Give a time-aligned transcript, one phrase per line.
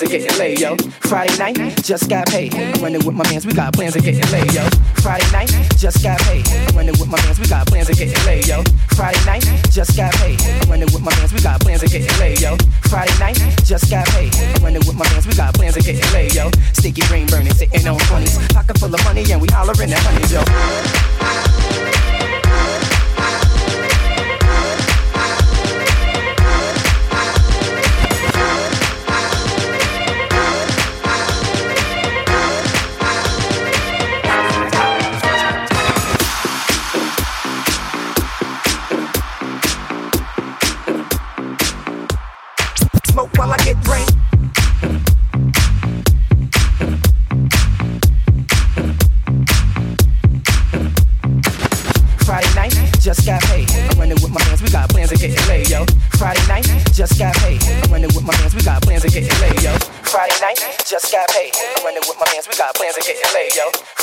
[0.00, 0.76] Plans of getting laid, yo.
[1.08, 2.54] Friday night, just got paid.
[2.80, 4.64] Running with my mans, we got plans of getting laid, yo.
[5.02, 6.46] Friday night, just got paid.
[6.74, 8.62] Running with my mans, we got plans of getting laid, yo.
[8.96, 10.40] Friday night, just got paid.
[10.68, 12.56] Running with my mans, we got plans of getting laid, yo.
[12.88, 14.34] Friday night, just got paid.
[14.62, 16.50] Running with my mans, we got plans of getting laid, yo.
[16.72, 18.54] Sticky green burning, sitting on 20s.
[18.54, 21.59] Pocket full of money, and we hollering at honeys, yo.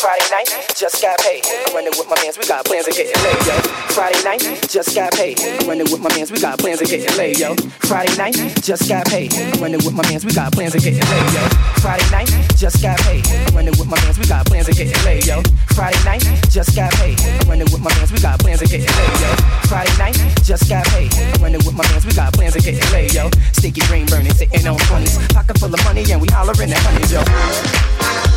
[0.07, 1.43] Friday night, just got paid.
[1.75, 3.59] Running with my mans, we got plans of getting laid, yo.
[3.91, 4.39] Friday night,
[4.71, 5.35] just got paid.
[5.67, 7.53] Running with my mans, we got plans of getting laid, yo.
[7.83, 9.35] Friday night, just got paid.
[9.59, 11.43] Running with my mans, we got plans of getting laid, yo.
[11.83, 13.27] Friday night, just got paid.
[13.51, 15.43] Running with my mans, we got plans of getting laid, yo.
[15.75, 17.19] Friday night, just got paid.
[17.43, 19.27] Running with my mans, we got plans of getting laid, yo.
[19.67, 21.11] Friday night, just got paid.
[21.43, 23.29] Running with my mans, we got plans of getting laid, yo.
[23.51, 25.19] Sticky green burning, sitting on 20s.
[25.35, 28.36] Pocket full of money, and we hollering at honeys, yo.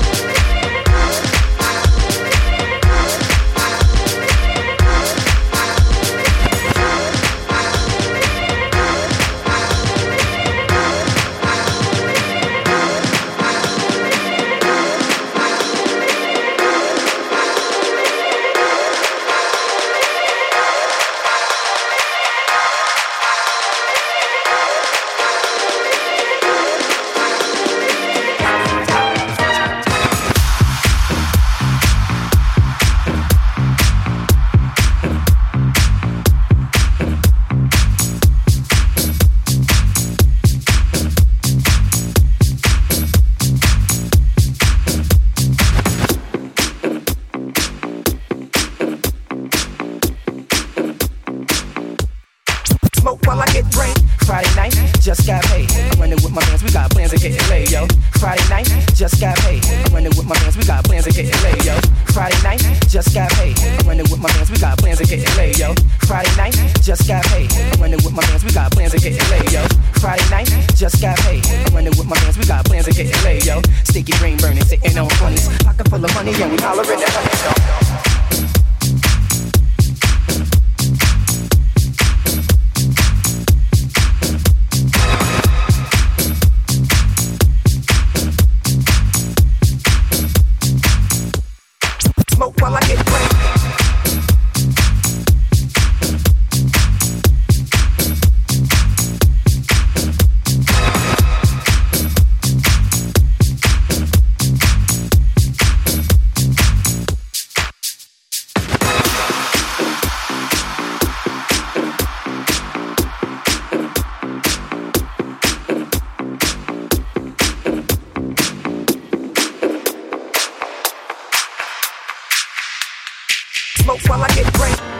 [124.10, 124.99] While I get drink.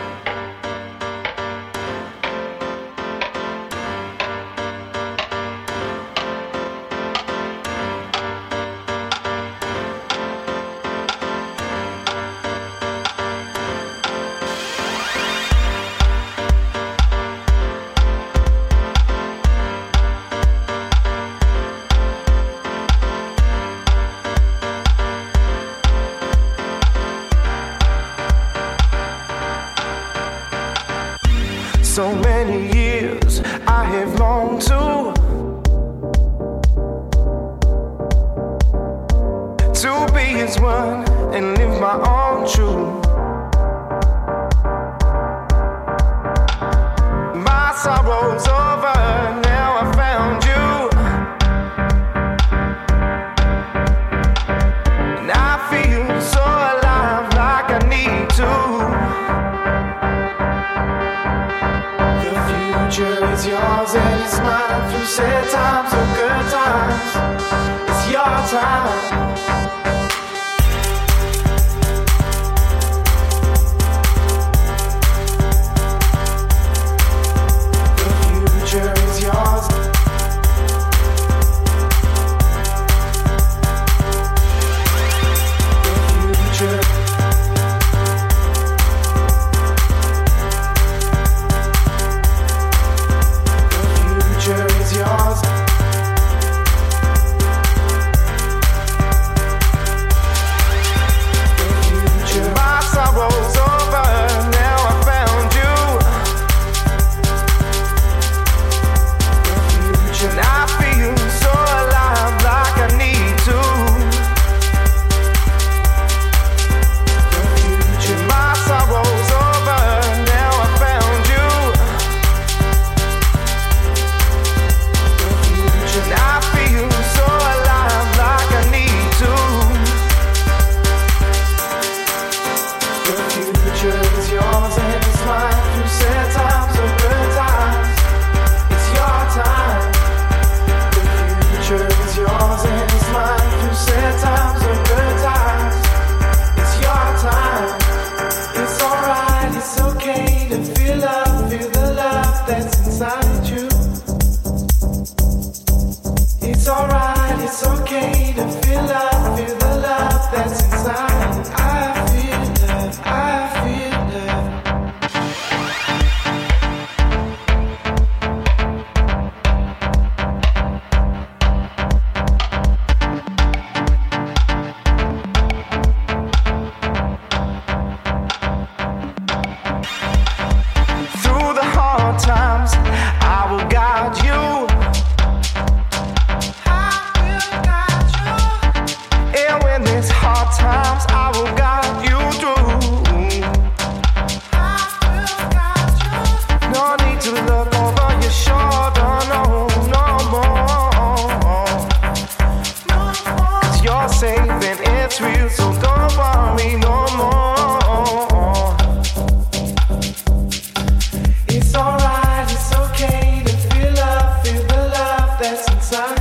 [215.93, 216.20] outside.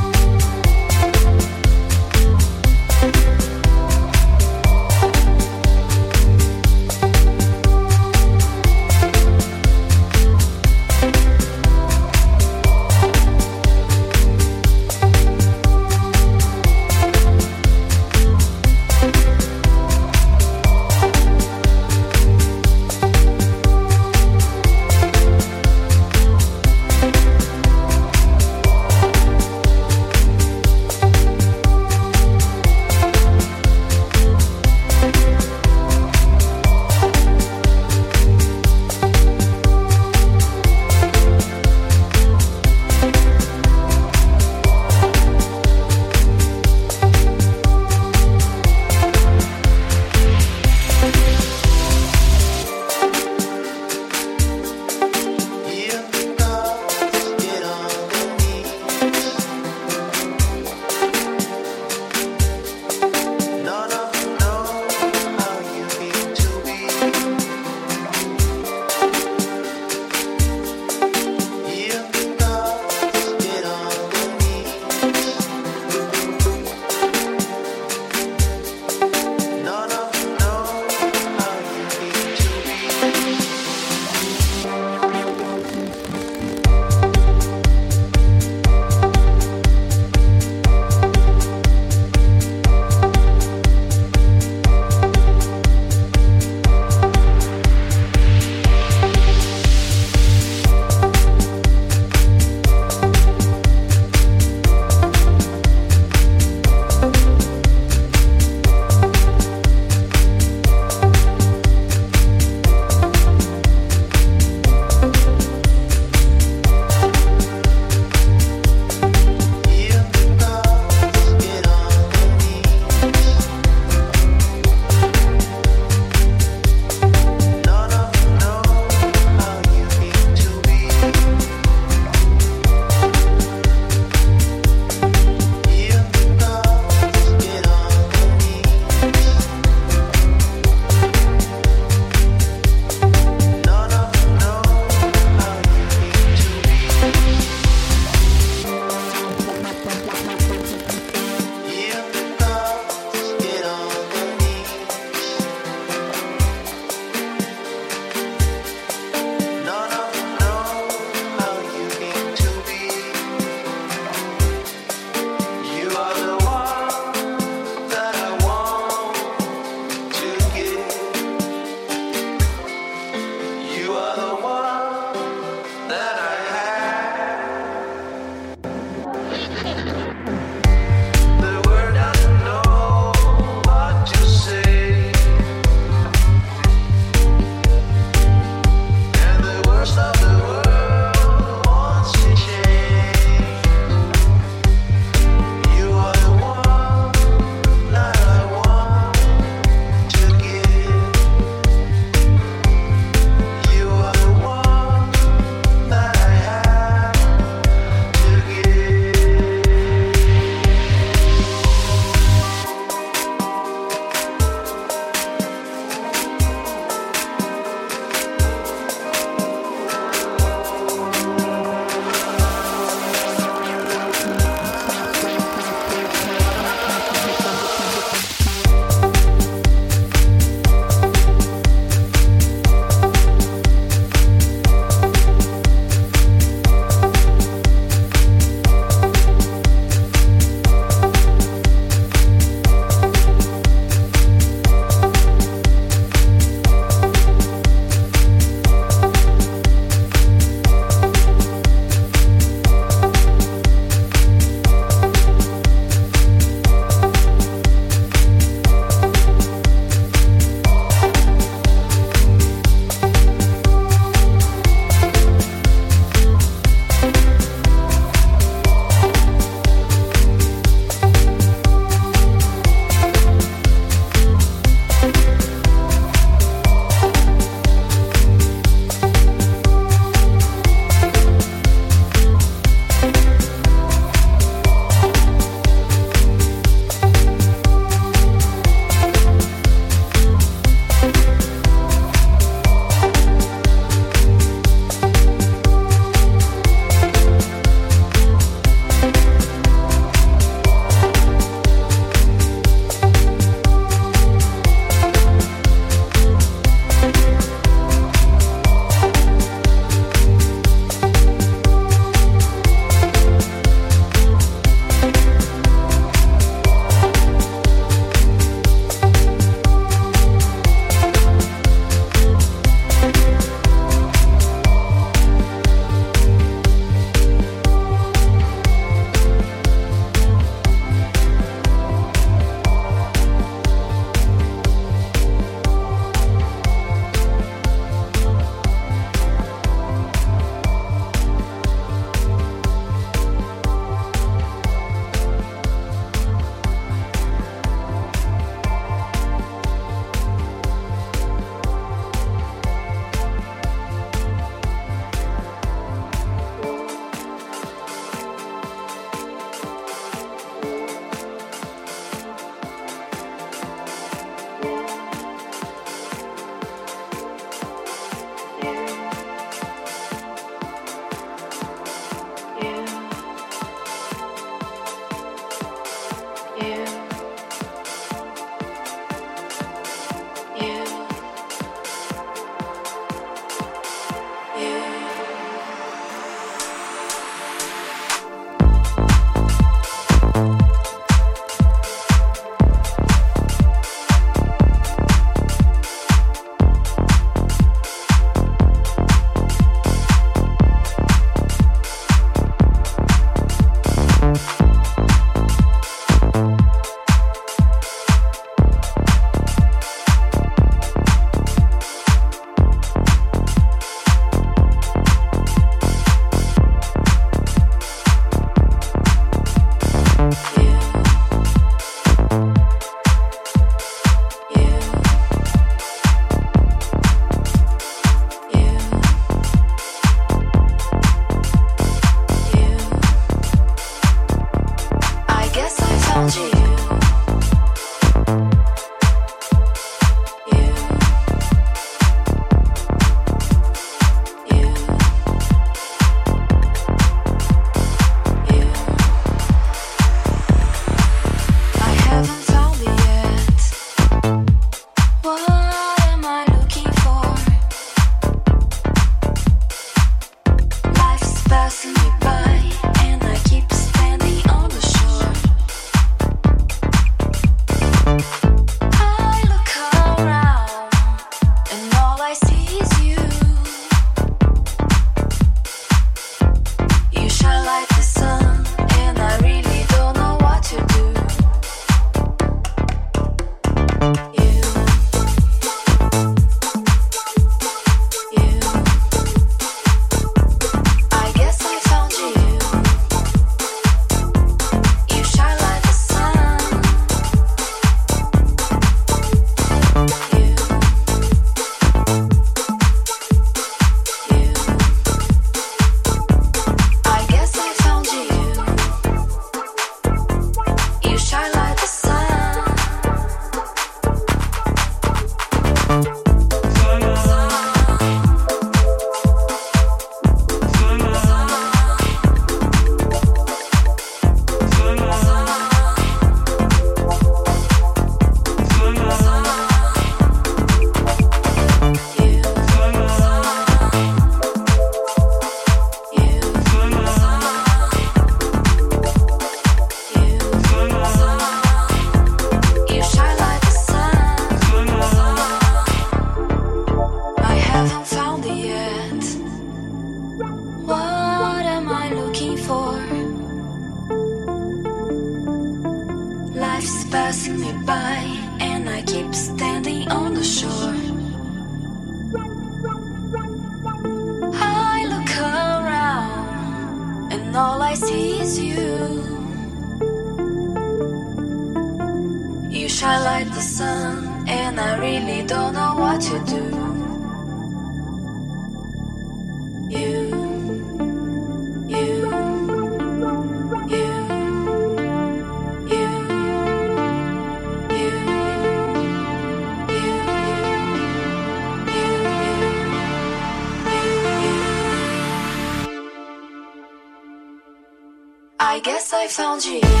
[599.27, 600.00] 放弃。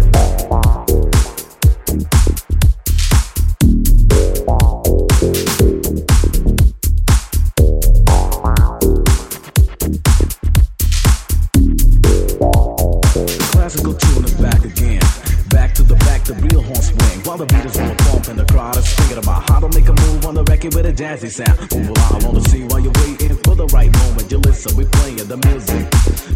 [21.01, 21.59] jazzy sound.
[21.71, 24.31] Move along, I wanna see while you're waiting for the right moment.
[24.31, 25.89] You listen, we playing the music.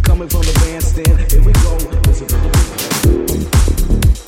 [0.03, 1.73] Coming from the bandstand, here we go.
[2.07, 2.49] Listen to the
[3.29, 4.24] Waiting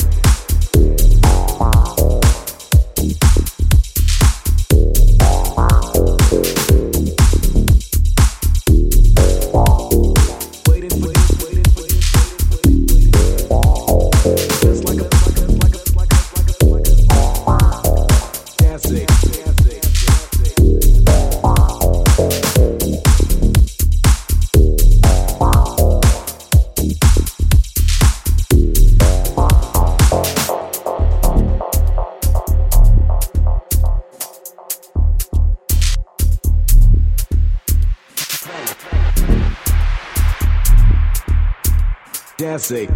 [42.38, 42.88] Dancing.